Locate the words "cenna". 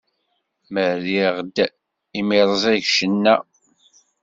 2.97-3.35